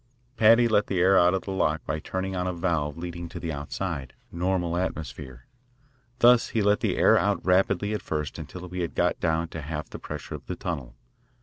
[0.35, 3.39] Paddy let the air out of the lock by turning on a valve leading to
[3.39, 5.45] the outside, normal atmosphere.
[6.17, 9.61] Thus he let the air out rapidly at first until we had got down to
[9.61, 10.95] half the pressure of the tunnel.